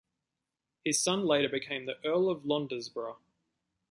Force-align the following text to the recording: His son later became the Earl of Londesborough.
His 0.83 0.99
son 0.99 1.27
later 1.27 1.47
became 1.47 1.85
the 1.85 2.03
Earl 2.03 2.31
of 2.31 2.41
Londesborough. 2.41 3.19